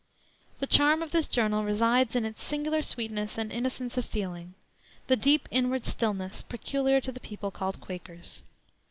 [0.57, 4.55] The charm of this journal resides in its singular sweetness and innocence cf feeling,
[5.05, 8.41] the "deep inward stillness" peculiar to the people called Quakers.